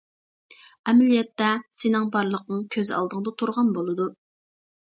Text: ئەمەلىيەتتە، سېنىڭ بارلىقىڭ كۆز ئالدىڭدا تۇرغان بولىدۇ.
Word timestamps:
ئەمەلىيەتتە، 0.93 1.51
سېنىڭ 1.81 2.07
بارلىقىڭ 2.17 2.65
كۆز 2.77 2.93
ئالدىڭدا 2.97 3.35
تۇرغان 3.43 3.71
بولىدۇ. 3.77 4.09